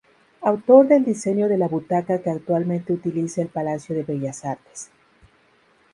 [0.41, 4.89] Autor del diseño de la butaca que actualmente utiliza el Palacio de Bellas Artes.